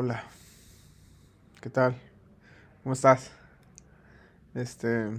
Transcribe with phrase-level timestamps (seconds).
[0.00, 0.22] Hola.
[1.60, 2.00] ¿Qué tal?
[2.84, 3.32] ¿Cómo estás?
[4.54, 5.10] Este.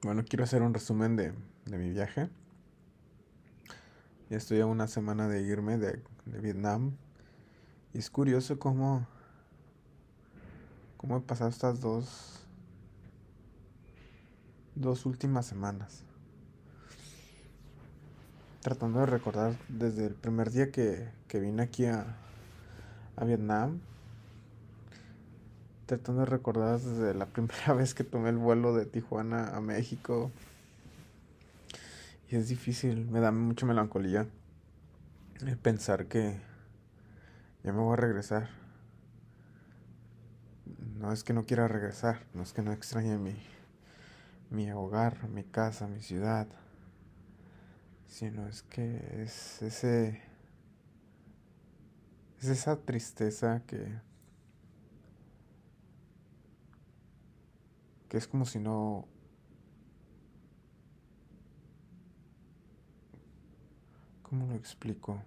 [0.00, 1.34] Bueno, quiero hacer un resumen de,
[1.66, 2.30] mi viaje.
[4.30, 6.96] Ya estoy a una semana de irme de, de Vietnam.
[7.92, 9.06] Y es curioso cómo.
[10.96, 12.40] cómo he pasado estas dos.
[14.76, 16.04] dos últimas semanas.
[18.62, 22.16] Tratando de recordar desde el primer día que, que vine aquí a,
[23.16, 23.80] a Vietnam.
[25.86, 30.30] Tratando de recordar desde la primera vez que tomé el vuelo de Tijuana a México.
[32.30, 34.26] Y es difícil, me da mucha melancolía
[35.40, 36.40] el pensar que
[37.62, 38.48] ya me voy a regresar.
[40.98, 43.36] No es que no quiera regresar, no es que no extrañe mi,
[44.50, 46.48] mi hogar, mi casa, mi ciudad,
[48.08, 50.22] sino es que es ese
[52.46, 54.00] es esa tristeza que
[58.08, 59.08] que es como si no
[64.22, 65.22] ¿Cómo lo explico?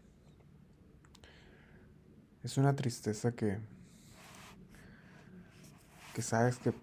[2.43, 3.59] Es una tristeza que
[6.13, 6.73] que sabes que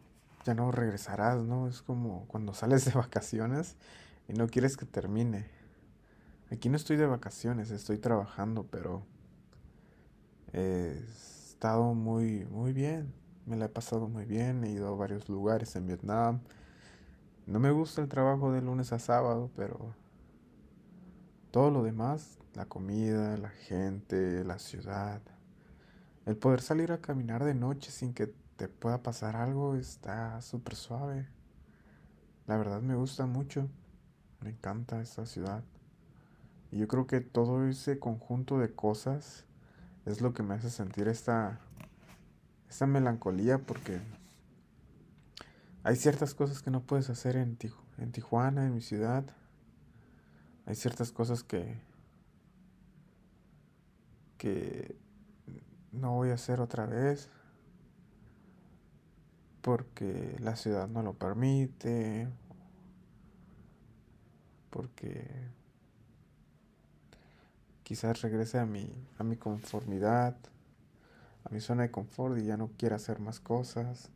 [0.44, 1.68] ya no regresarás, ¿no?
[1.68, 3.76] Es como cuando sales de vacaciones
[4.28, 5.46] y no quieres que termine.
[6.50, 9.04] Aquí no estoy de vacaciones, estoy trabajando, pero
[10.56, 10.98] he
[11.52, 13.12] estado muy, muy bien.
[13.44, 14.64] Me la he pasado muy bien.
[14.64, 16.40] He ido a varios lugares en Vietnam.
[17.46, 19.94] No me gusta el trabajo de lunes a sábado, pero
[21.50, 25.20] todo lo demás, la comida, la gente, la ciudad,
[26.24, 30.74] el poder salir a caminar de noche sin que te pueda pasar algo está súper
[30.74, 31.28] suave.
[32.46, 33.68] La verdad me gusta mucho.
[34.40, 35.62] Me encanta esta ciudad.
[36.70, 39.44] Y yo creo que todo ese conjunto de cosas
[40.06, 41.58] es lo que me hace sentir esta,
[42.70, 44.00] esta melancolía porque
[45.82, 47.58] hay ciertas cosas que no puedes hacer en,
[47.98, 49.24] en Tijuana, en mi ciudad.
[50.64, 51.76] Hay ciertas cosas que,
[54.38, 54.96] que
[55.92, 57.28] no voy a hacer otra vez
[59.60, 62.28] porque la ciudad no lo permite,
[64.70, 65.55] porque
[67.86, 70.36] quizás regrese a mi, a mi conformidad,
[71.44, 74.10] a mi zona de confort y ya no quiera hacer más cosas.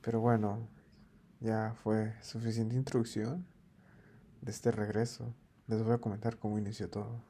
[0.00, 0.66] Pero bueno,
[1.40, 3.44] ya fue suficiente introducción
[4.40, 5.34] de este regreso.
[5.66, 7.20] Les voy a comentar cómo inició todo.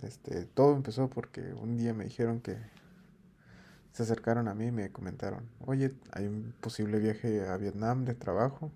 [0.00, 2.56] Este, todo empezó porque un día me dijeron que
[3.90, 8.14] se acercaron a mí y me comentaron, oye, hay un posible viaje a Vietnam de
[8.14, 8.70] trabajo,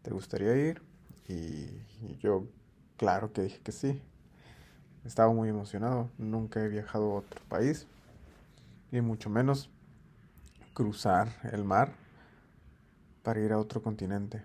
[0.00, 0.82] ¿te gustaría ir?
[1.28, 2.46] y yo
[2.96, 4.00] Claro que dije que sí.
[5.04, 6.10] Estaba muy emocionado.
[6.18, 7.86] Nunca he viajado a otro país.
[8.90, 9.70] Y mucho menos
[10.74, 11.92] cruzar el mar
[13.22, 14.42] para ir a otro continente.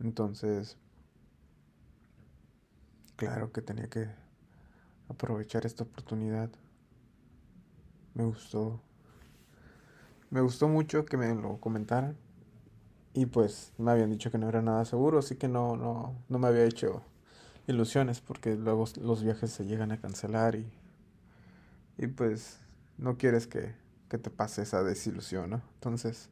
[0.00, 0.76] Entonces,
[3.16, 4.08] claro que tenía que
[5.08, 6.50] aprovechar esta oportunidad.
[8.14, 8.80] Me gustó.
[10.30, 12.16] Me gustó mucho que me lo comentaran.
[13.14, 16.38] Y pues me habían dicho que no era nada seguro, así que no, no, no
[16.38, 17.00] me había hecho
[17.68, 20.66] ilusiones porque luego los viajes se llegan a cancelar y,
[21.96, 22.58] y pues
[22.98, 23.72] no quieres que,
[24.08, 25.62] que te pase esa desilusión, ¿no?
[25.74, 26.28] Entonces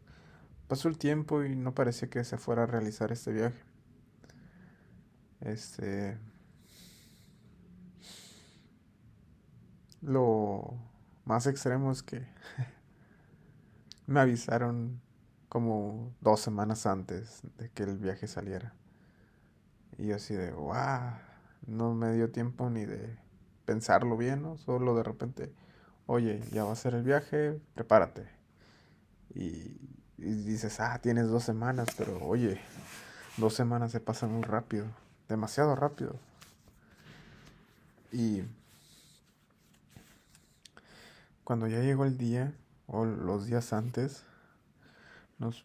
[0.67, 3.61] pasó el tiempo y no parecía que se fuera a realizar este viaje.
[5.41, 6.19] Este...
[10.01, 10.75] Lo
[11.25, 12.27] más extremo es que
[14.09, 15.01] me avisaron
[15.53, 18.73] como dos semanas antes de que el viaje saliera.
[19.99, 21.13] Y yo así de, wow,
[21.67, 23.19] no me dio tiempo ni de
[23.67, 24.57] pensarlo bien, ¿no?
[24.57, 25.53] Solo de repente,
[26.07, 28.27] oye, ya va a ser el viaje, prepárate.
[29.35, 29.77] Y,
[30.17, 32.59] y dices, ah, tienes dos semanas, pero oye,
[33.37, 34.87] dos semanas se pasan muy rápido,
[35.29, 36.19] demasiado rápido.
[38.11, 38.43] Y
[41.45, 42.55] cuando ya llegó el día,
[42.87, 44.25] o los días antes,
[45.43, 45.65] nos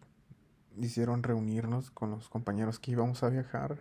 [0.75, 3.77] hicieron reunirnos con los compañeros que íbamos a viajar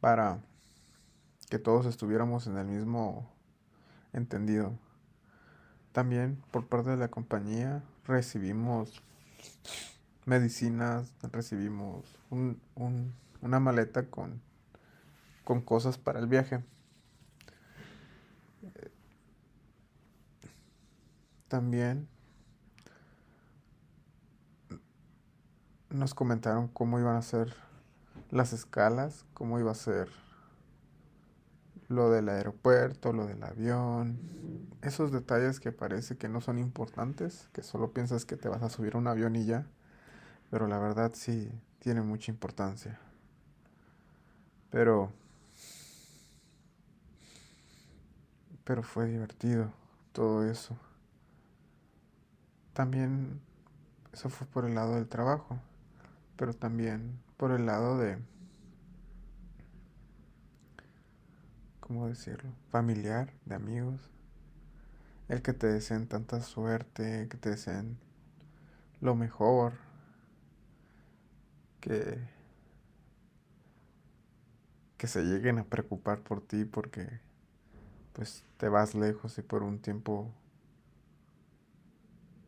[0.00, 0.40] para
[1.48, 3.32] que todos estuviéramos en el mismo
[4.12, 4.76] entendido.
[5.92, 9.02] También por parte de la compañía recibimos
[10.24, 12.60] medicinas, recibimos un,
[13.40, 14.42] una maleta con,
[15.44, 16.62] con cosas para el viaje.
[21.48, 22.08] También
[25.96, 27.54] nos comentaron cómo iban a ser
[28.30, 30.08] las escalas, cómo iba a ser
[31.88, 34.18] lo del aeropuerto, lo del avión,
[34.82, 38.70] esos detalles que parece que no son importantes, que solo piensas que te vas a
[38.70, 39.66] subir a un avión y ya,
[40.50, 42.98] pero la verdad sí tiene mucha importancia.
[44.70, 45.12] Pero
[48.64, 49.70] pero fue divertido
[50.12, 50.76] todo eso.
[52.72, 53.40] También
[54.12, 55.58] eso fue por el lado del trabajo,
[56.36, 58.18] pero también por el lado de
[61.86, 62.50] ¿cómo decirlo?
[62.70, 64.10] Familiar, de amigos.
[65.28, 67.96] El que te deseen tanta suerte, que te deseen
[69.00, 69.74] lo mejor,
[71.80, 72.18] que,
[74.96, 77.20] que se lleguen a preocupar por ti porque
[78.12, 80.32] pues te vas lejos y por un tiempo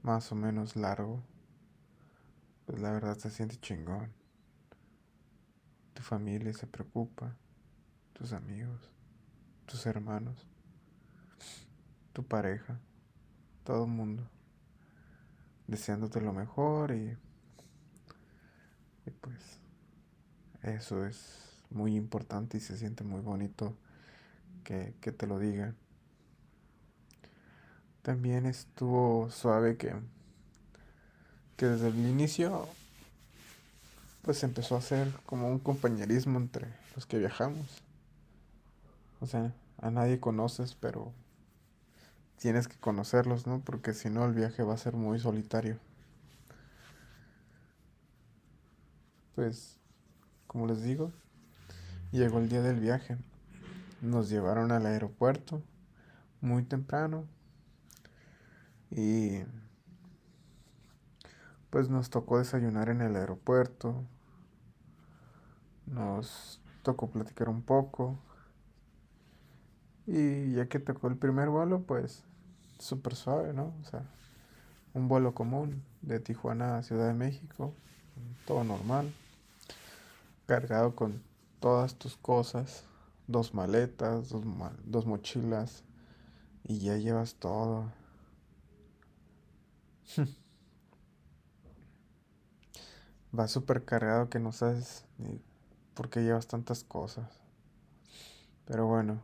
[0.03, 1.21] más o menos largo,
[2.69, 4.13] pues la verdad se siente chingón.
[5.95, 7.35] Tu familia se preocupa,
[8.13, 8.93] tus amigos
[9.69, 10.47] tus hermanos,
[12.15, 12.81] tu pareja,
[13.65, 14.27] todo el mundo,
[15.67, 17.17] deseándote lo mejor y,
[19.05, 19.61] y pues
[20.63, 23.77] eso es muy importante y se siente muy bonito
[24.65, 25.77] que, que te lo digan.
[28.01, 29.95] También estuvo suave que,
[31.59, 32.69] que desde el inicio
[34.23, 37.83] pues empezó a ser como un compañerismo entre los que viajamos.
[39.21, 41.13] O sea, a nadie conoces, pero
[42.39, 43.61] tienes que conocerlos, ¿no?
[43.61, 45.79] Porque si no el viaje va a ser muy solitario.
[49.35, 49.79] Pues,
[50.47, 51.11] como les digo,
[52.13, 53.17] llegó el día del viaje.
[54.01, 55.61] Nos llevaron al aeropuerto
[56.41, 57.25] muy temprano
[58.93, 59.41] y
[61.71, 64.05] pues nos tocó desayunar en el aeropuerto.
[65.87, 68.19] Nos tocó platicar un poco
[70.07, 72.25] y ya que tocó el primer vuelo, pues
[72.79, 73.75] súper suave, ¿no?
[73.83, 74.03] O sea,
[74.95, 77.75] un vuelo común de Tijuana a Ciudad de México,
[78.47, 79.13] todo normal,
[80.47, 81.23] cargado con
[81.61, 82.85] todas tus cosas,
[83.27, 84.45] dos maletas, dos,
[84.85, 85.85] dos mochilas,
[86.65, 87.93] y ya llevas todo.
[93.37, 95.41] Va súper cargado que no sabes ni
[95.95, 97.41] por qué llevas tantas cosas.
[98.67, 99.21] Pero bueno.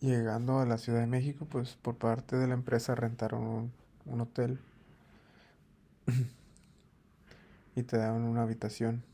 [0.00, 3.72] Llegando a la Ciudad de México, pues por parte de la empresa rentaron
[4.06, 4.58] un, hotel
[7.76, 9.04] y te daban una habitación.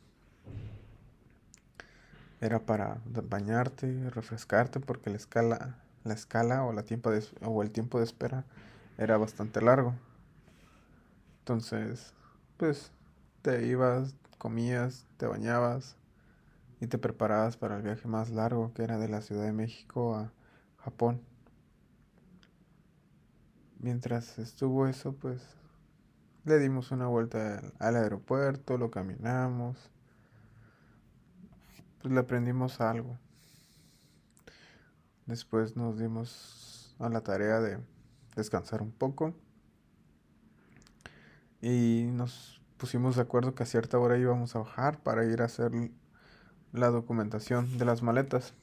[2.40, 7.70] Era para bañarte, refrescarte, porque la escala, la escala o, la tiempo de, o el
[7.70, 8.44] tiempo de espera
[8.96, 9.94] era bastante largo.
[11.48, 12.12] Entonces,
[12.58, 12.92] pues
[13.40, 15.96] te ibas, comías, te bañabas
[16.78, 20.14] y te preparabas para el viaje más largo que era de la Ciudad de México
[20.14, 20.30] a
[20.76, 21.22] Japón.
[23.78, 25.40] Mientras estuvo eso, pues
[26.44, 29.90] le dimos una vuelta al, aeropuerto, lo caminamos,
[32.02, 33.18] pues le aprendimos algo.
[35.24, 37.78] Después nos dimos a la tarea de
[38.36, 39.32] descansar un poco
[41.60, 45.46] y nos pusimos de acuerdo que a cierta hora íbamos a bajar para ir a
[45.46, 45.72] hacer
[46.72, 48.54] la documentación de las maletas.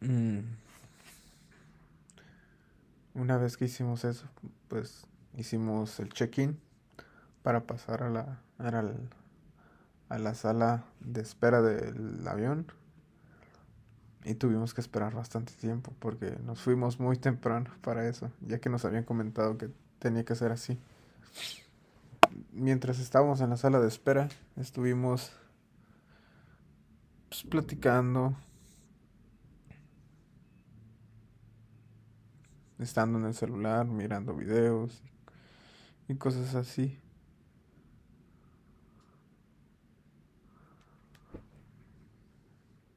[0.00, 0.40] Mm.
[3.14, 4.26] Una vez que hicimos eso,
[4.68, 6.58] pues hicimos el check-in
[7.42, 8.40] para pasar a la,
[10.08, 12.66] a la sala de espera del avión.
[14.24, 18.68] Y tuvimos que esperar bastante tiempo porque nos fuimos muy temprano para eso, ya que
[18.70, 20.78] nos habían comentado que tenía que ser así.
[22.52, 25.32] Mientras estábamos en la sala de espera, estuvimos
[27.28, 28.36] pues, platicando,
[32.78, 35.02] estando en el celular, mirando videos
[36.08, 36.98] y cosas así.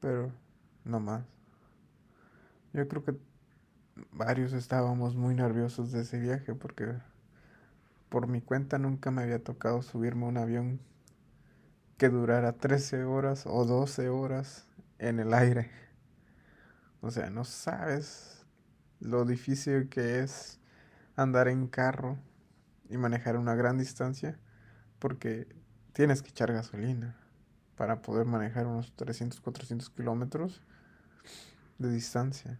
[0.00, 0.30] Pero
[0.86, 1.24] no más.
[2.72, 3.14] Yo creo que
[4.12, 6.94] varios estábamos muy nerviosos de ese viaje porque
[8.08, 10.80] por mi cuenta nunca me había tocado subirme a un avión
[11.98, 14.66] que durara 13 horas o 12 horas
[14.98, 15.70] en el aire.
[17.00, 18.44] O sea, no sabes
[19.00, 20.60] lo difícil que es
[21.16, 22.18] andar en carro
[22.88, 24.38] y manejar una gran distancia
[24.98, 25.48] porque
[25.92, 27.16] tienes que echar gasolina
[27.76, 30.62] para poder manejar unos 300, 400 kilómetros
[31.78, 32.58] de distancia.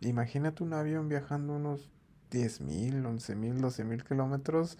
[0.00, 1.90] Imagínate un avión viajando unos
[2.30, 4.78] 10 mil, 11 mil, 12 mil kilómetros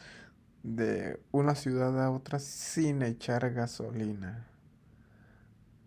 [0.62, 4.46] de una ciudad a otra sin echar gasolina.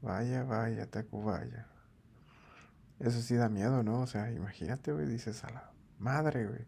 [0.01, 1.67] Vaya, vaya, Tacubaya.
[2.99, 4.01] Eso sí da miedo, ¿no?
[4.01, 6.65] O sea, imagínate, güey, dices a la madre, güey.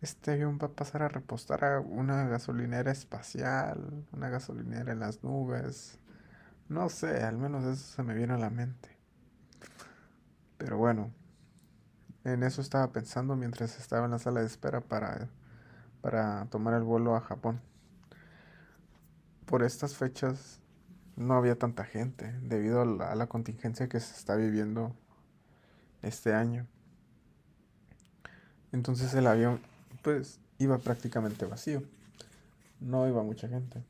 [0.00, 5.22] Este avión va a pasar a repostar a una gasolinera espacial, una gasolinera en las
[5.24, 5.98] nubes.
[6.68, 8.88] No sé, al menos eso se me viene a la mente.
[10.58, 11.12] Pero bueno,
[12.24, 15.28] en eso estaba pensando mientras estaba en la sala de espera para,
[16.00, 17.60] para tomar el vuelo a Japón.
[19.46, 20.60] Por estas fechas
[21.16, 24.94] no había tanta gente debido a la, contingencia que se está viviendo
[26.02, 26.66] este año.
[28.72, 29.60] Entonces el avión
[30.02, 31.82] pues iba prácticamente vacío.
[32.80, 33.82] No iba mucha gente.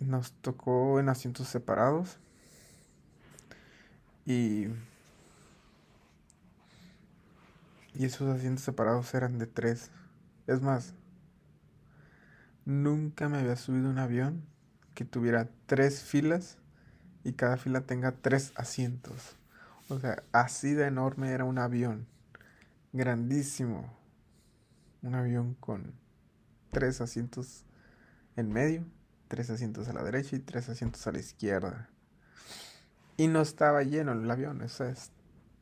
[0.00, 2.18] Nos tocó en asientos separados.
[4.26, 4.68] Y
[7.94, 9.90] y esos asientos separados eran de tres.
[10.46, 10.94] Es más,
[12.70, 14.44] Nunca me había subido un avión
[14.94, 16.58] que tuviera tres filas
[17.24, 19.36] y cada fila tenga tres asientos.
[19.88, 22.06] O sea, así de enorme era un avión.
[22.92, 23.92] Grandísimo.
[25.02, 25.94] Un avión con
[26.70, 27.64] tres asientos
[28.36, 28.84] en medio,
[29.30, 31.88] tres asientos a la derecha y tres asientos a la izquierda.
[33.16, 34.60] Y no estaba lleno el avión,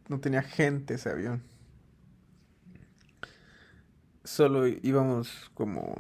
[0.08, 1.42] no tenía gente ese avión.
[4.24, 5.96] Solo íbamos como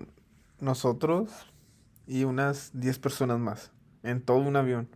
[0.60, 1.30] nosotros
[2.06, 3.70] y unas 10 personas más
[4.02, 4.88] en todo un avión.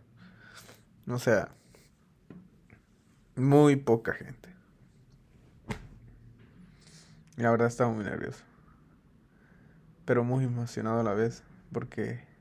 [1.07, 1.49] O sea,
[3.35, 4.49] muy poca gente.
[7.37, 8.43] Y la verdad estaba muy nervioso.
[10.05, 11.43] Pero muy emocionado a la vez.
[11.71, 12.32] Porque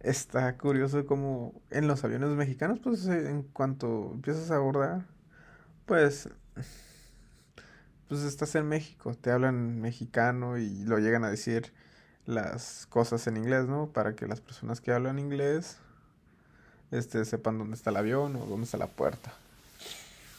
[0.00, 5.06] está curioso como en los aviones mexicanos, pues en cuanto empiezas a abordar,
[5.86, 6.28] pues
[8.08, 11.72] pues estás en México, te hablan mexicano y lo llegan a decir
[12.24, 13.88] las cosas en inglés, ¿no?
[13.88, 15.78] Para que las personas que hablan inglés
[16.90, 19.32] este, sepan dónde está el avión o dónde está la puerta.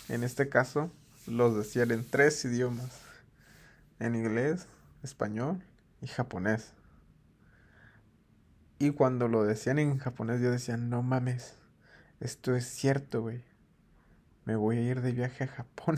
[0.08, 0.92] En este caso,
[1.26, 3.02] los decían en tres idiomas.
[4.00, 4.68] En inglés,
[5.04, 5.62] español
[6.02, 6.72] y japonés.
[8.80, 11.58] Y cuando lo decían en japonés, yo decía, no mames,
[12.20, 13.44] esto es cierto, güey.
[14.46, 15.98] Me voy a ir de viaje a Japón.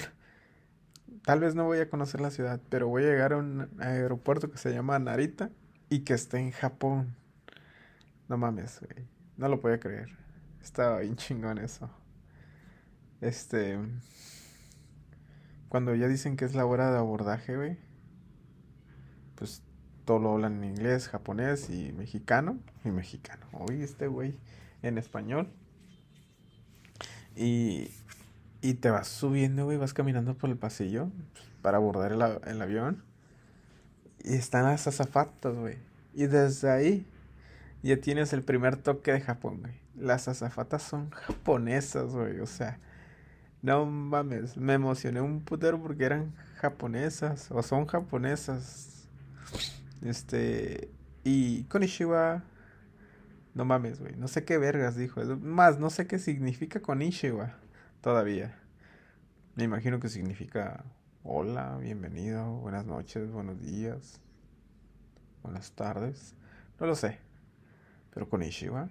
[1.23, 4.49] Tal vez no voy a conocer la ciudad, pero voy a llegar a un aeropuerto
[4.49, 5.51] que se llama Narita
[5.89, 7.15] y que esté en Japón.
[8.27, 9.07] No mames, güey.
[9.37, 10.09] No lo podía creer.
[10.61, 11.89] Estaba bien chingón eso.
[13.21, 13.77] Este.
[15.67, 17.77] Cuando ya dicen que es la hora de abordaje, güey.
[19.35, 19.63] Pues
[20.09, 22.57] todo lo hablan en inglés, japonés y mexicano.
[22.83, 23.45] Y mexicano.
[23.51, 24.33] Oye, este güey
[24.81, 25.47] en español.
[27.35, 27.91] Y,
[28.59, 29.77] y te vas subiendo, güey.
[29.77, 31.11] Vas caminando por el pasillo
[31.61, 33.03] para abordar el, el avión.
[34.23, 35.77] Y están las azafatas, güey.
[36.15, 37.05] Y desde ahí
[37.83, 39.73] ya tienes el primer toque de Japón, güey.
[39.95, 42.39] Las azafatas son japonesas, güey.
[42.39, 42.79] O sea,
[43.61, 44.57] no mames.
[44.57, 47.51] Me emocioné un putero porque eran japonesas.
[47.51, 49.07] O son japonesas.
[50.01, 50.91] Este.
[51.23, 52.43] Y Konishiwa.
[53.53, 54.15] No mames, güey.
[54.15, 55.21] No sé qué vergas dijo.
[55.37, 57.55] Más, no sé qué significa Konishiwa.
[58.01, 58.57] Todavía.
[59.55, 60.85] Me imagino que significa
[61.23, 64.21] hola, bienvenido, buenas noches, buenos días,
[65.43, 66.33] buenas tardes,
[66.79, 67.19] no lo sé,
[68.13, 68.89] pero con Ishiwa.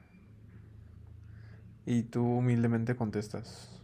[1.86, 3.80] Y tú humildemente contestas,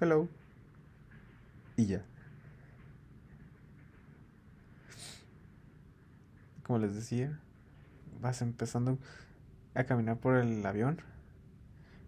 [0.00, 0.28] hello,
[1.76, 2.04] y ya.
[6.66, 7.38] Como les decía,
[8.20, 8.98] vas empezando
[9.74, 11.00] a caminar por el avión.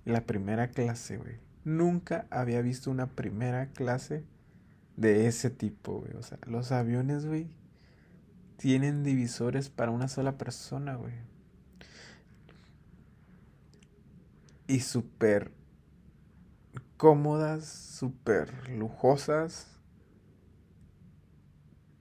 [0.05, 4.25] La primera clase, güey Nunca había visto una primera clase
[4.97, 6.15] de ese tipo, güey.
[6.15, 7.47] O sea, los aviones, güey,
[8.57, 11.13] tienen divisores para una sola persona, güey.
[14.67, 15.53] Y súper
[16.97, 19.78] cómodas, súper lujosas.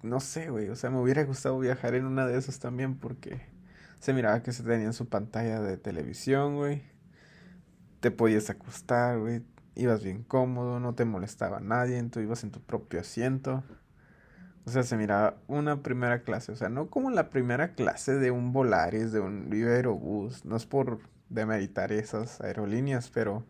[0.10, 0.70] No sé, güey.
[0.70, 3.42] O sea, me hubiera gustado viajar en una de esas también porque
[4.00, 6.84] se miraba que se tenía en su pantalla de televisión, güey.
[8.00, 9.44] Te podías acostar, güey
[9.78, 13.64] ibas bien cómodo, no te molestaba nadie, tú ibas en tu propio asiento.
[14.66, 18.32] O sea, se miraba una primera clase, o sea, no como la primera clase de
[18.32, 21.00] un Volaris, de un Aerobús, no es por
[21.30, 23.46] demeritar esas aerolíneas, pero,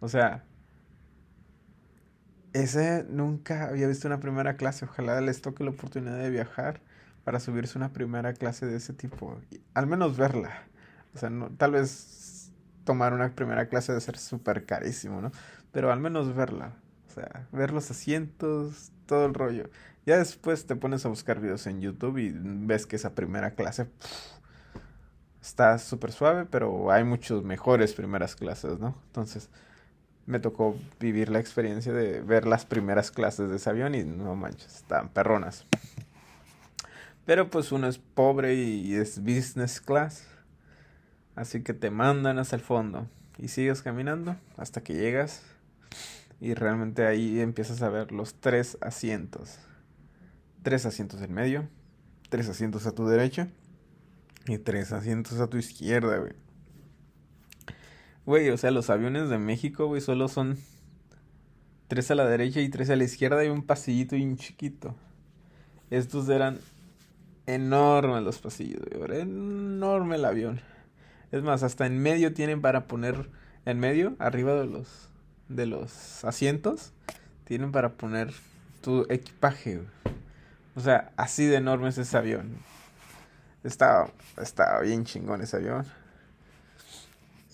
[0.00, 0.44] o sea,
[2.52, 6.80] ese nunca había visto una primera clase, ojalá les toque la oportunidad de viajar
[7.24, 9.40] para subirse una primera clase de ese tipo,
[9.74, 10.62] al menos verla,
[11.14, 12.50] o sea, no, tal vez
[12.84, 15.30] tomar una primera clase de ser súper carísimo, ¿no?
[15.72, 16.74] pero al menos verla.
[17.08, 19.68] O sea, ver los asientos, todo el rollo.
[20.06, 23.88] Ya después te pones a buscar videos en YouTube y ves que esa primera clase
[25.40, 28.96] está súper suave, pero hay muchos mejores primeras clases, ¿no?
[29.06, 29.50] Entonces
[30.26, 34.34] me tocó vivir la experiencia de ver las primeras clases de ese avión y no
[34.36, 35.66] manches, están perronas.
[37.24, 40.26] Pero pues uno es pobre y es business class.
[41.34, 45.42] Así que te mandan hasta el fondo y sigues caminando hasta que llegas
[46.40, 49.58] y realmente ahí empiezas a ver los tres asientos.
[50.62, 51.68] Tres asientos en medio,
[52.28, 53.48] tres asientos a tu derecha
[54.46, 56.41] y tres asientos a tu izquierda, güey.
[58.24, 60.58] Güey, o sea, los aviones de México, güey, solo son
[61.88, 64.94] tres a la derecha y tres a la izquierda y un pasillito un chiquito.
[65.90, 66.58] Estos eran
[67.46, 69.20] enormes los pasillos, güey.
[69.20, 70.60] Enorme el avión.
[71.32, 73.28] Es más, hasta en medio tienen para poner
[73.64, 75.08] en medio, arriba de los
[75.48, 76.92] de los asientos,
[77.44, 78.32] tienen para poner
[78.80, 79.80] tu equipaje.
[80.74, 82.56] O sea, así de enorme es ese avión.
[83.64, 84.10] Estaba,
[84.40, 85.86] estaba bien chingón ese avión.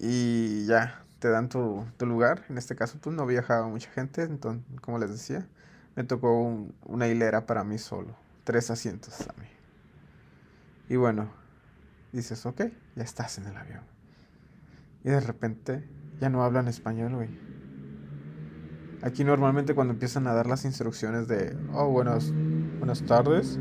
[0.00, 2.44] Y ya, te dan tu, tu lugar.
[2.48, 4.22] En este caso, pues no viajaba mucha gente.
[4.22, 5.46] Entonces, como les decía,
[5.96, 8.14] me tocó una hilera para mí solo.
[8.44, 9.48] Tres asientos a mí.
[10.88, 11.28] Y bueno,
[12.12, 12.62] dices, ok,
[12.96, 13.82] ya estás en el avión.
[15.04, 15.84] Y de repente
[16.20, 17.28] ya no hablan español, güey.
[19.02, 22.32] Aquí normalmente cuando empiezan a dar las instrucciones de, oh, buenas,
[22.78, 23.58] buenas tardes,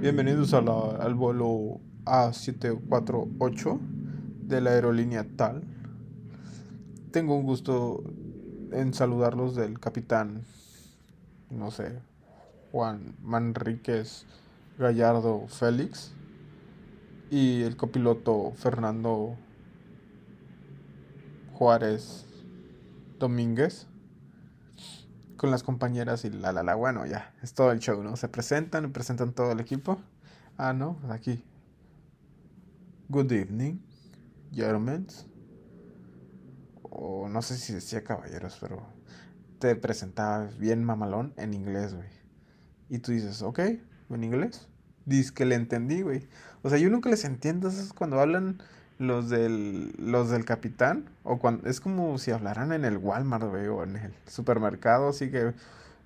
[0.00, 3.78] bienvenidos al vuelo a748
[4.42, 5.62] de la aerolínea tal.
[7.10, 8.04] Tengo un gusto
[8.70, 10.44] en saludarlos del capitán,
[11.50, 12.00] no sé,
[12.70, 14.26] Juan Manríquez
[14.78, 16.12] Gallardo Félix
[17.30, 19.36] y el copiloto Fernando
[21.52, 22.26] Juárez
[23.18, 23.88] Domínguez
[25.36, 26.76] con las compañeras y la la la.
[26.76, 30.00] Bueno ya es todo el show no se presentan presentan todo el equipo.
[30.56, 31.44] Ah no aquí.
[33.08, 33.80] Good evening,
[34.52, 35.08] gentlemen.
[36.90, 38.82] O no sé si decía caballeros, pero
[39.58, 42.08] te presentaba bien mamalón en inglés, güey.
[42.88, 43.60] Y tú dices, ok,
[44.10, 44.68] en inglés.
[45.06, 46.26] Dices que le entendí, güey.
[46.62, 47.68] O sea, yo nunca les entiendo.
[47.68, 48.60] es cuando hablan
[48.98, 51.08] los del, los del capitán.
[51.22, 55.08] O cuando es como si hablaran en el Walmart, güey, o en el supermercado.
[55.08, 55.54] Así que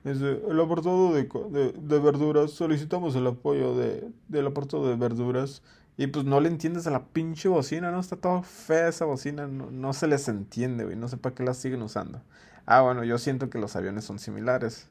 [0.05, 1.25] el apartado de,
[1.73, 2.51] de, verduras.
[2.51, 5.63] Solicitamos el apoyo de, del apartado de verduras.
[5.97, 8.01] Y pues no le entiendes a la pinche bocina, ¿no?
[8.01, 10.97] Está todo fea esa bocina, no, se les entiende, güey.
[10.97, 12.21] No sé para qué la siguen usando.
[12.67, 14.89] Ah, bueno, yo siento que los aviones son similares.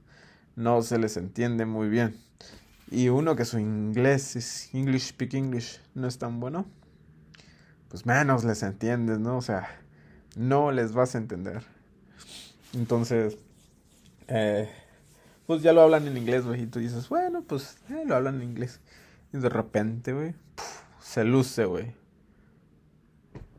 [0.55, 2.15] No se les entiende muy bien.
[2.89, 6.65] Y uno que su inglés es English Speak English no es tan bueno,
[7.89, 9.37] pues menos les entiendes, ¿no?
[9.37, 9.67] O sea,
[10.37, 11.63] no les vas a entender.
[12.73, 13.37] Entonces,
[14.27, 14.69] eh,
[15.47, 16.63] pues ya lo hablan en inglés, güey.
[16.63, 18.79] Y tú dices, bueno, pues eh, lo hablan en inglés.
[19.33, 20.35] Y de repente, güey
[21.13, 21.93] se luce, güey.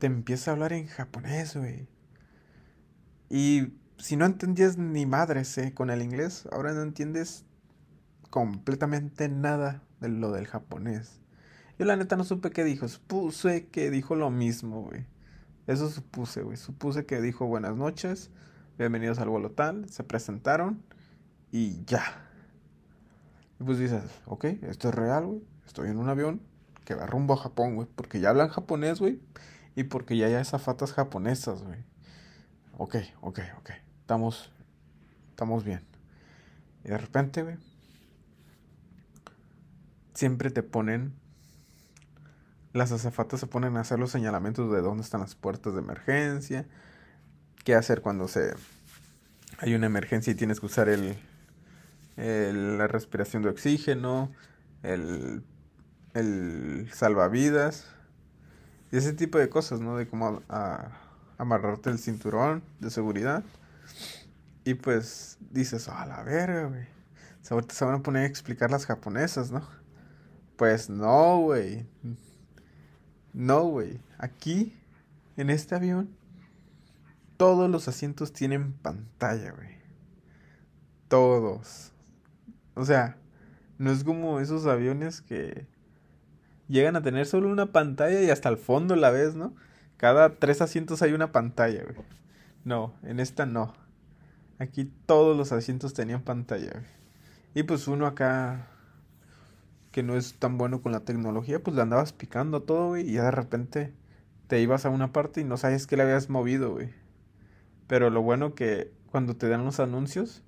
[0.01, 1.87] Te empieza a hablar en japonés, güey.
[3.31, 7.45] Y si no entendías ni madres eh, con el inglés, ahora no entiendes
[8.29, 11.21] completamente nada de lo del japonés.
[11.79, 12.89] Yo la neta no supe qué dijo.
[12.89, 15.07] Supuse que dijo lo mismo, güey.
[15.69, 16.57] Eso supuse, güey.
[16.57, 18.33] Supuse que dijo buenas noches,
[18.79, 20.83] bienvenidos al vuelo tal, se presentaron
[21.53, 22.03] y ya.
[23.61, 25.43] Y pues dices, ok, esto es real, güey.
[25.65, 26.41] Estoy en un avión,
[26.85, 27.89] que va rumbo a Japón, güey.
[27.95, 29.21] Porque ya hablan japonés, güey.
[29.77, 31.79] Y porque ya hay zafatas japonesas, güey.
[32.77, 33.71] Ok, ok, ok.
[34.01, 34.51] Estamos,
[35.31, 35.83] estamos bien.
[36.85, 37.57] Y de repente, güey.
[40.15, 41.13] Siempre te ponen.
[42.73, 46.67] Las azafatas se ponen a hacer los señalamientos de dónde están las puertas de emergencia.
[47.65, 48.55] Qué hacer cuando se
[49.59, 51.17] hay una emergencia y tienes que usar el,
[52.17, 54.33] el la respiración de oxígeno,
[54.83, 55.43] el
[56.15, 57.87] el salvavidas
[58.91, 59.97] y ese tipo de cosas, ¿no?
[59.97, 60.43] De cómo
[61.37, 63.45] amarrarte el cinturón de seguridad.
[64.65, 66.87] Y pues dices, a la verga, güey.
[67.43, 69.69] Se van a poner a explicar las japonesas, ¿no?
[70.57, 71.87] Pues no, güey.
[73.33, 74.01] No, güey.
[74.17, 74.75] Aquí,
[75.37, 76.17] en este avión,
[77.37, 79.77] todos los asientos tienen pantalla, güey.
[81.09, 81.93] Todos.
[82.75, 83.19] O sea,
[83.77, 85.67] no es como esos aviones que
[86.69, 89.55] llegan a tener solo una pantalla y hasta el fondo la ves, ¿no?
[89.97, 91.97] Cada tres asientos hay una pantalla, güey.
[92.65, 93.75] No, en esta no.
[94.59, 96.87] Aquí todos los asientos tenían pantalla, güey.
[97.55, 98.69] Y pues uno acá
[99.93, 103.13] que no es tan bueno con la tecnología, pues le andabas picando todo, güey, y
[103.13, 103.95] ya de repente
[104.49, 106.91] te ibas a una parte y no sabes que le habías movido, güey.
[107.87, 110.43] Pero lo bueno que cuando te dan los anuncios,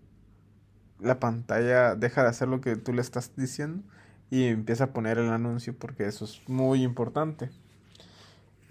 [0.99, 3.85] la pantalla deja de hacer lo que tú le estás diciendo
[4.31, 7.51] y empieza a poner el anuncio porque eso es muy importante.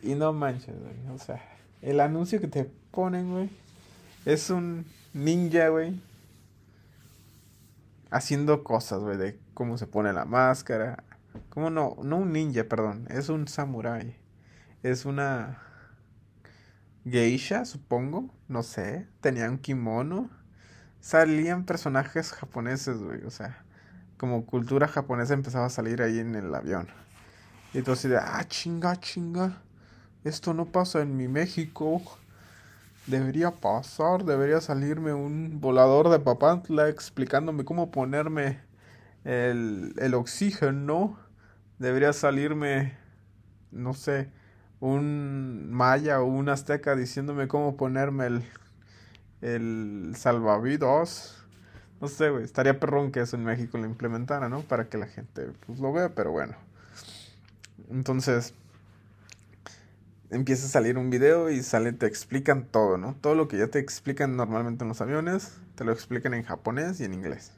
[0.01, 1.15] Y no manches, güey.
[1.15, 1.41] O sea,
[1.81, 3.49] el anuncio que te ponen, güey,
[4.25, 5.99] es un ninja, güey.
[8.11, 11.03] Haciendo cosas, güey, de cómo se pone la máscara.
[11.49, 11.97] ¿Cómo no?
[12.03, 13.07] No un ninja, perdón.
[13.09, 14.15] Es un samurái.
[14.83, 15.59] Es una
[17.03, 18.29] geisha, supongo.
[18.47, 19.07] No sé.
[19.21, 20.29] Tenía un kimono.
[21.01, 23.23] Salían personajes japoneses, güey.
[23.23, 23.64] O sea,
[24.17, 26.87] como cultura japonesa empezaba a salir ahí en el avión.
[27.73, 29.61] Y tú así de, ah, chinga, chinga.
[30.23, 32.01] Esto no pasa en mi México.
[33.07, 38.59] Debería pasar, debería salirme un volador de papantla explicándome cómo ponerme
[39.23, 41.19] el, el oxígeno.
[41.77, 42.97] Debería salirme,
[43.71, 44.31] no sé,
[44.79, 48.43] un maya o un azteca diciéndome cómo ponerme el,
[49.41, 51.44] el salvavidas.
[52.01, 54.61] No sé, güey, estaría perrón que eso en México lo implementara, ¿no?
[54.61, 56.55] Para que la gente pues, lo vea, pero bueno.
[57.89, 58.53] Entonces,
[60.29, 63.15] empieza a salir un video y sale, te explican todo, ¿no?
[63.15, 66.99] Todo lo que ya te explican normalmente en los aviones, te lo explican en japonés
[66.99, 67.53] y en inglés.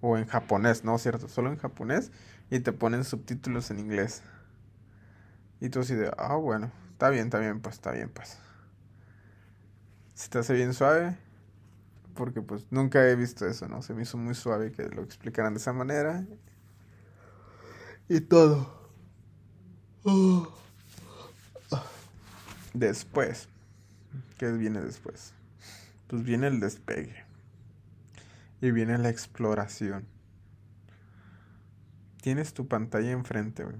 [0.00, 0.96] O en japonés, ¿no?
[0.98, 1.28] ¿Cierto?
[1.28, 2.10] Solo en japonés
[2.50, 4.22] y te ponen subtítulos en inglés.
[5.60, 8.38] Y tú así de, ah, bueno, está bien, está bien, pues, está bien, pues.
[10.14, 11.16] Si te hace bien suave,
[12.14, 13.82] porque pues nunca he visto eso, ¿no?
[13.82, 16.24] Se me hizo muy suave que lo explicaran de esa manera.
[18.08, 18.90] Y todo.
[22.74, 23.48] Después,
[24.38, 25.32] ¿qué viene después?
[26.08, 27.24] Pues viene el despegue.
[28.60, 30.06] Y viene la exploración.
[32.20, 33.76] Tienes tu pantalla enfrente, güey.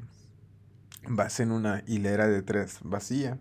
[1.08, 3.38] Vas en una hilera de tres vacía.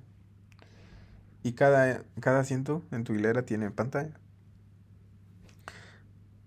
[1.43, 4.19] Y cada, cada asiento en tu hilera tiene pantalla.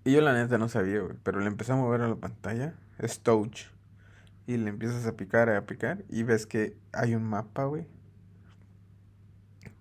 [0.07, 1.16] Y yo la neta no sabía, güey.
[1.25, 2.75] Pero le empecé a mover a la pantalla.
[2.99, 3.64] Es touch
[4.47, 7.88] y le empiezas a picar, a picar y ves que hay un mapa, güey,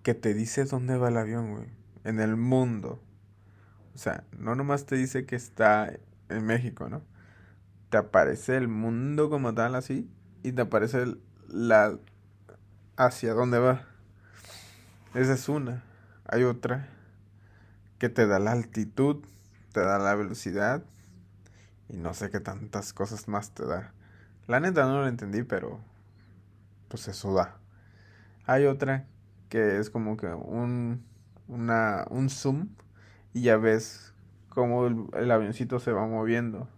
[0.02, 1.68] que te dice dónde va el avión, güey,
[2.02, 3.00] en el mundo.
[3.94, 5.92] O sea, no nomás te dice que está
[6.28, 7.02] en México, ¿no?
[7.90, 10.10] Te aparece el mundo como tal así
[10.42, 11.96] y te aparece la
[12.96, 13.86] hacia dónde va.
[15.14, 15.84] Esa es una.
[16.26, 16.88] Hay otra
[18.00, 19.24] que te da la altitud,
[19.76, 20.82] te da la velocidad
[21.90, 23.92] y no sé qué tantas cosas más te da.
[24.46, 25.80] La neta no lo entendí, pero
[26.88, 27.58] pues eso da.
[28.46, 29.04] Hay otra
[29.50, 31.04] que es como que un,
[31.46, 32.70] un zoom
[33.34, 34.14] y ya ves
[34.48, 36.70] cómo el, avioncito se va moviendo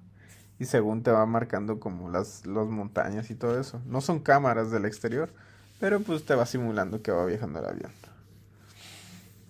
[0.58, 3.80] y según te va marcando como las, las montañas y todo eso.
[3.86, 5.32] No son cámaras del exterior,
[5.78, 7.92] pero pues te va simulando que va viajando el avión.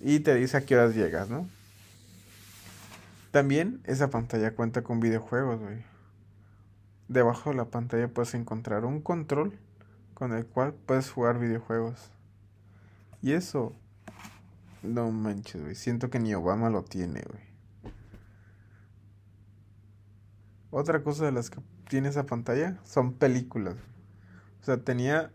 [0.03, 1.49] Y te dice a qué horas llegas, ¿no?
[3.39, 5.85] También esa pantalla cuenta con videojuegos, güey.
[7.07, 9.57] Debajo de la pantalla puedes encontrar un control
[10.13, 12.11] con el cual puedes jugar videojuegos.
[13.23, 13.77] Y eso,
[14.83, 15.77] no manches, güey.
[15.77, 17.93] Siento que ni Obama lo tiene, güey.
[20.73, 23.77] Otra cosa de las que tiene esa pantalla son películas.
[24.61, 25.31] O sea, tenía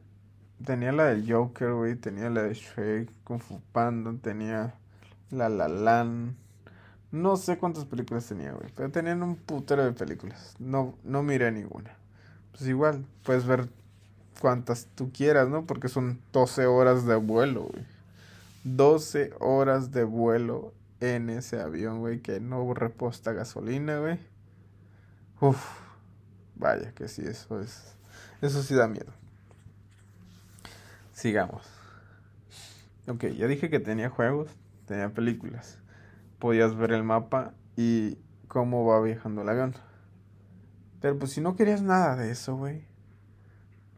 [0.65, 4.75] tenía la del Joker, güey, tenía la de Shrek, Kung Fu Panda, tenía
[5.29, 6.42] La La Land,
[7.13, 8.71] no sé cuántas películas tenía, güey.
[8.76, 10.56] Pero tenían un putero de películas.
[10.58, 11.95] No, no miré ninguna.
[12.52, 13.69] Pues igual, puedes ver
[14.41, 15.63] cuantas tú quieras, ¿no?
[15.67, 17.86] Porque son 12 horas de vuelo, güey.
[18.63, 24.17] 12 horas de vuelo en ese avión, güey, que no reposta gasolina, güey.
[25.39, 25.63] Uf,
[26.56, 27.95] vaya que sí, eso es.
[28.41, 29.13] Eso sí da miedo.
[31.12, 31.62] Sigamos.
[33.08, 34.49] Ok, ya dije que tenía juegos,
[34.88, 35.78] tenía películas
[36.43, 38.17] podías ver el mapa y
[38.49, 39.75] cómo va viajando el avión.
[40.99, 42.84] Pero pues si no querías nada de eso, güey,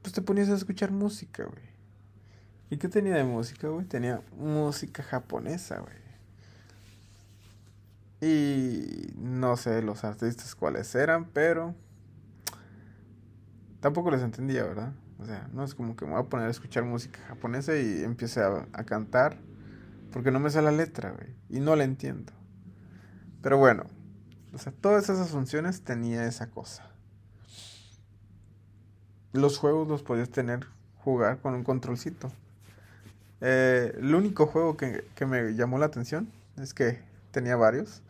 [0.04, 1.66] pues te ponías a escuchar música, güey.
[2.70, 3.88] ¿Y qué tenía de música, güey?
[3.88, 5.96] Tenía música japonesa, güey.
[8.22, 11.74] Y no sé los artistas cuáles eran, pero
[13.80, 14.94] tampoco les entendía, ¿verdad?
[15.18, 18.04] O sea, no es como que me voy a poner a escuchar música japonesa y
[18.04, 19.36] empiece a, a cantar
[20.16, 21.36] porque no me sale la letra, güey.
[21.50, 22.32] Y no la entiendo.
[23.42, 23.84] Pero bueno,
[24.54, 26.90] o sea, todas esas funciones tenía esa cosa.
[29.34, 30.68] Los juegos los podías tener,
[31.00, 32.32] jugar con un controlcito.
[33.42, 38.02] Eh, el único juego que, me llamó la atención es que tenía varios.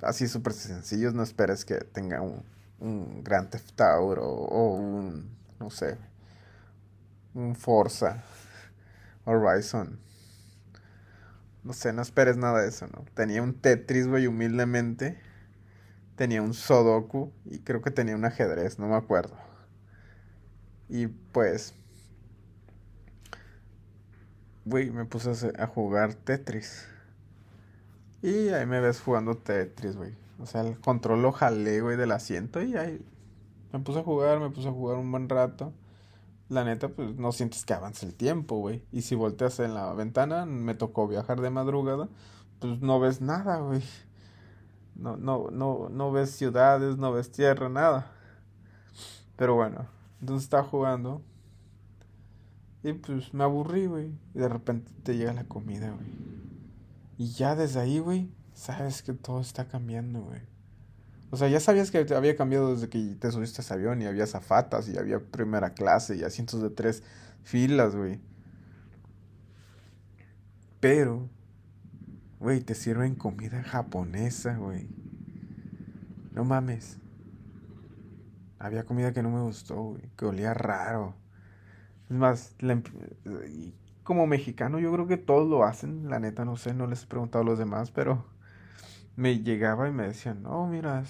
[0.00, 2.42] Así súper sencillos, no esperes que tenga un,
[2.80, 5.98] un Grand Theft Auto o un, no sé,
[7.34, 8.24] un Forza
[9.26, 10.00] Horizon
[11.64, 13.04] no sé, no esperes nada de eso, ¿no?
[13.14, 15.18] Tenía un Tetris, güey, humildemente.
[16.16, 19.36] Tenía un Sodoku y creo que tenía un ajedrez, no me acuerdo.
[20.88, 21.74] Y pues...
[24.64, 26.86] güey, me puse a, jugar Tetris.
[28.22, 30.14] Y ahí me ves jugando Tetris, güey.
[30.38, 33.04] O sea, el control lo jalé, güey, del asiento y ahí
[33.72, 35.72] me puse a jugar, me puse a jugar un buen rato.
[36.52, 38.84] La neta, pues no sientes que avance el tiempo, güey.
[38.92, 42.10] Y si volteas en la ventana, me tocó viajar de madrugada,
[42.58, 43.82] pues no ves nada, güey.
[44.94, 48.12] No, no, no, no ves ciudades, no ves tierra, nada.
[49.36, 49.86] Pero bueno,
[50.20, 51.22] entonces estaba jugando.
[52.82, 54.12] Y pues me aburrí, güey.
[54.34, 56.10] Y de repente te llega la comida, güey.
[57.16, 60.51] Y ya desde ahí, güey, sabes que todo está cambiando, güey.
[61.32, 64.04] O sea, ya sabías que había cambiado desde que te subiste a ese avión y
[64.04, 67.02] había zafatas y había primera clase y asientos de tres
[67.42, 68.20] filas, güey.
[70.78, 71.30] Pero,
[72.38, 74.90] güey, te sirven comida japonesa, güey.
[76.32, 76.98] No mames.
[78.58, 81.14] Había comida que no me gustó, güey, que olía raro.
[82.10, 82.54] Es más,
[84.02, 87.06] como mexicano yo creo que todos lo hacen, la neta no sé, no les he
[87.06, 88.26] preguntado a los demás, pero
[89.16, 91.04] me llegaba y me decían, no, mira,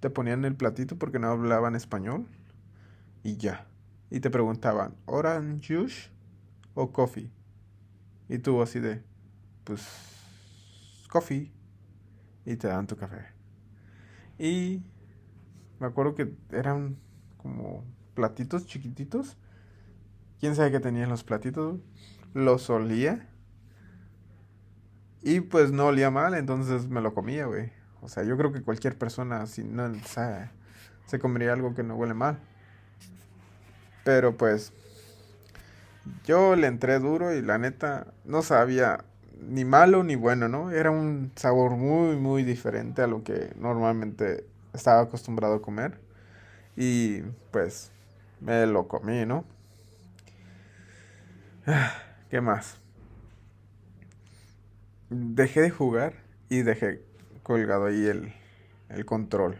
[0.00, 2.26] te ponían el platito porque no hablaban español
[3.22, 3.66] y ya.
[4.10, 6.10] Y te preguntaban, ¿orange juice
[6.74, 7.30] o coffee?
[8.28, 9.02] Y tú así de,
[9.64, 9.86] pues,
[11.10, 11.52] coffee.
[12.44, 13.26] Y te dan tu café.
[14.38, 14.82] Y
[15.80, 16.96] me acuerdo que eran
[17.36, 19.36] como platitos chiquititos
[20.40, 21.80] quién sabe qué tenía en los platitos,
[22.34, 23.28] los olía.
[25.26, 27.72] Y pues no olía mal, entonces me lo comía, güey.
[28.00, 29.92] O sea, yo creo que cualquier persona, si no
[31.06, 32.38] se comería algo que no huele mal.
[34.04, 34.72] Pero pues,
[36.24, 39.04] yo le entré duro y la neta no sabía
[39.40, 40.70] ni malo ni bueno, ¿no?
[40.70, 45.98] Era un sabor muy, muy diferente a lo que normalmente estaba acostumbrado a comer.
[46.76, 47.90] Y pues,
[48.40, 49.44] me lo comí, ¿no?
[52.30, 52.78] ¿Qué más?
[55.10, 56.14] Dejé de jugar
[56.48, 57.02] y dejé
[57.42, 58.32] colgado ahí el,
[58.88, 59.56] el control.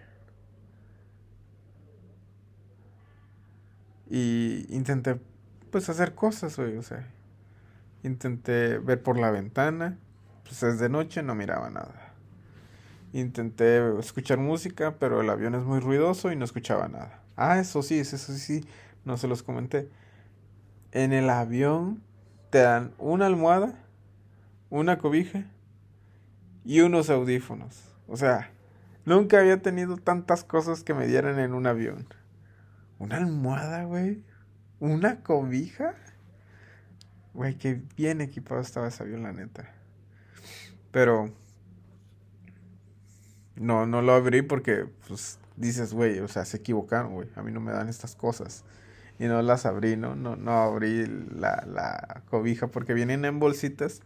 [4.08, 5.20] Y intenté
[5.70, 7.06] pues hacer cosas hoy, o sea,
[8.02, 9.98] intenté ver por la ventana,
[10.44, 12.12] pues es de noche, no miraba nada.
[13.12, 17.20] Intenté escuchar música, pero el avión es muy ruidoso y no escuchaba nada.
[17.36, 18.64] Ah, eso sí, eso sí,
[19.04, 19.88] no se los comenté
[20.96, 22.02] en el avión
[22.48, 23.74] te dan una almohada,
[24.70, 25.44] una cobija
[26.64, 27.84] y unos audífonos.
[28.08, 28.50] O sea,
[29.04, 32.06] nunca había tenido tantas cosas que me dieran en un avión.
[32.98, 34.22] Una almohada, güey.
[34.80, 35.94] Una cobija.
[37.34, 39.72] Güey, qué bien equipado estaba ese avión, la neta.
[40.90, 41.32] Pero...
[43.56, 47.28] No, no lo abrí porque, pues, dices, güey, o sea, se equivocaron, güey.
[47.36, 48.64] A mí no me dan estas cosas
[49.18, 50.14] y no las abrí, ¿no?
[50.14, 54.02] No, no abrí la, la cobija porque vienen en bolsitas.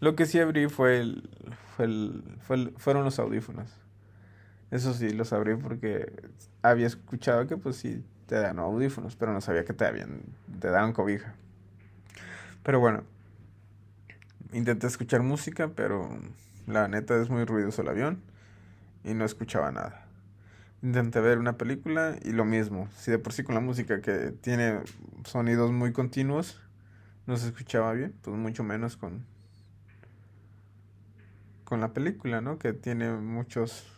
[0.00, 1.28] Lo que sí abrí fue el,
[1.76, 3.70] fue el, fue fueron los audífonos.
[4.70, 6.10] Eso sí, los abrí porque
[6.62, 10.22] había escuchado que pues sí te dan audífonos, pero no sabía que te habían,
[10.60, 11.34] te daban cobija.
[12.62, 13.02] Pero bueno,
[14.52, 16.08] intenté escuchar música, pero
[16.66, 18.22] la neta es muy ruidoso el avión
[19.04, 20.06] y no escuchaba nada.
[20.82, 22.88] Intenté ver una película y lo mismo.
[22.96, 24.80] Si de por sí con la música que tiene
[25.24, 26.60] sonidos muy continuos
[27.26, 29.24] no se escuchaba bien, pues mucho menos con
[31.70, 32.58] con la película, ¿no?
[32.58, 33.90] Que tiene muchos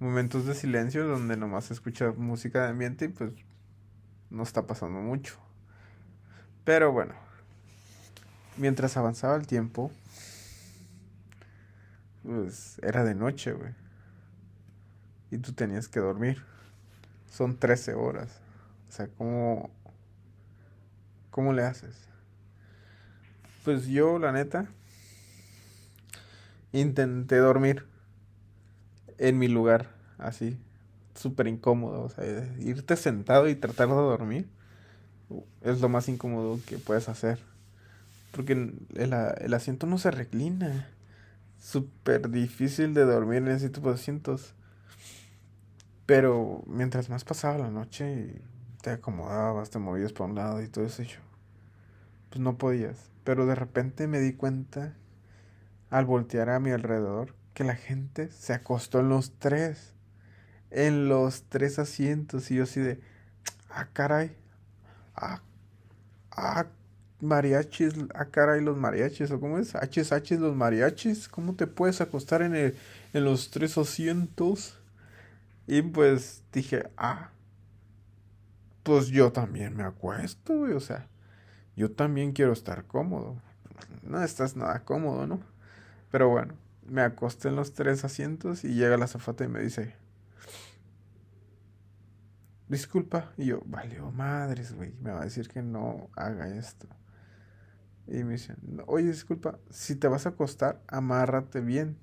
[0.00, 3.32] momentos de silencio donde nomás se escucha música de ambiente y pues
[4.28, 5.38] no está pasando mucho.
[6.64, 7.14] Pero bueno,
[8.58, 9.90] mientras avanzaba el tiempo,
[12.22, 13.72] pues era de noche, güey
[15.32, 16.44] y tú tenías que dormir.
[17.30, 18.42] Son 13 horas.
[18.88, 19.70] O sea, ¿cómo,
[21.30, 22.06] cómo le haces?
[23.64, 24.66] Pues yo, la neta,
[26.72, 27.86] intenté dormir
[29.18, 30.58] en mi lugar, así,
[31.14, 32.02] súper incómodo.
[32.02, 32.24] O sea,
[32.58, 34.48] irte sentado y tratar de dormir
[35.62, 37.38] es lo más incómodo que puedes hacer.
[38.32, 40.88] Porque el, el asiento no se reclina.
[41.60, 44.54] Súper difícil de dormir en ese tipo de asientos.
[46.06, 48.40] Pero mientras más pasaba la noche
[48.82, 51.02] te acomodabas, te movías para un lado y todo eso,
[52.28, 53.10] pues no podías.
[53.24, 54.94] Pero de repente me di cuenta,
[55.92, 59.92] al voltear a mi alrededor, que la gente se acostó en los tres.
[60.70, 62.50] En los tres asientos.
[62.50, 62.98] Y yo así de,
[63.68, 64.34] ah, caray.
[65.14, 65.42] Ah,
[66.30, 66.66] ah,
[67.20, 69.30] mariachis, ah, caray, los mariachis.
[69.32, 69.74] ¿O cómo es?
[69.74, 71.28] HSH los mariachis.
[71.28, 72.74] ¿Cómo te puedes acostar en, el,
[73.12, 74.80] en los tres asientos?
[75.66, 77.32] Y pues dije, ah,
[78.82, 80.72] pues yo también me acuesto, güey.
[80.72, 81.06] O sea,
[81.76, 83.36] Yo también quiero estar cómodo.
[84.02, 85.51] No estás nada cómodo, ¿no?
[86.12, 86.54] Pero bueno,
[86.86, 89.94] me acosté en los tres asientos y llega la zafata y me dice,
[92.68, 93.32] disculpa.
[93.38, 96.86] Y yo, valió madres, güey, me va a decir que no haga esto.
[98.06, 98.54] Y me dice,
[98.86, 101.96] oye, disculpa, si te vas a acostar, amárrate bien.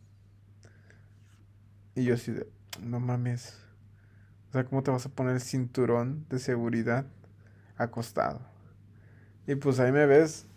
[1.94, 3.60] Y yo así de, no mames.
[4.50, 7.06] O sea, ¿cómo te vas a poner el cinturón de seguridad
[7.78, 8.42] acostado?
[9.46, 10.48] Y pues ahí me ves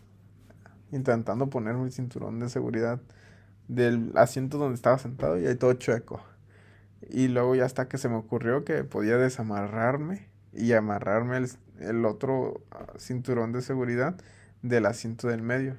[0.91, 2.99] intentando ponerme el cinturón de seguridad
[3.69, 6.23] del asiento donde estaba sentado y ahí todo chueco.
[7.11, 12.05] Y luego ya hasta que se me ocurrió que podía desamarrarme y amarrarme el, el
[12.05, 14.15] otro ah, cinturón de seguridad
[14.63, 15.77] del asiento del medio.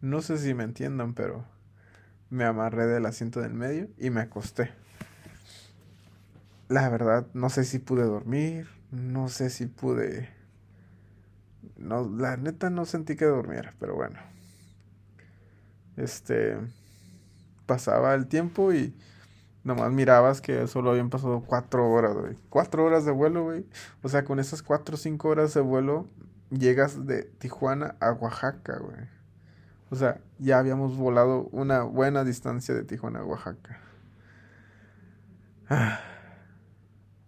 [0.00, 1.44] No sé si me entiendan, pero
[2.30, 4.72] me amarré del asiento del medio y me acosté.
[6.68, 10.28] La verdad, no sé si pude dormir, no sé si pude...
[11.76, 14.18] No, la neta no sentí que durmiera, pero bueno.
[15.96, 16.58] Este...
[17.66, 18.94] Pasaba el tiempo y
[19.64, 22.36] nomás mirabas que solo habían pasado cuatro horas, güey.
[22.50, 23.66] Cuatro horas de vuelo, güey.
[24.02, 26.06] O sea, con esas cuatro o cinco horas de vuelo
[26.50, 29.08] llegas de Tijuana a Oaxaca, güey.
[29.90, 33.80] O sea, ya habíamos volado una buena distancia de Tijuana a Oaxaca.
[35.68, 36.00] Ah.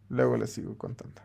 [0.09, 1.23] Luego les sigo contando.